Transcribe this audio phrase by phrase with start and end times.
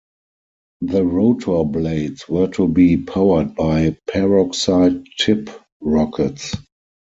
[0.81, 6.55] The rotor blades were to be powered by peroxide tip rockets.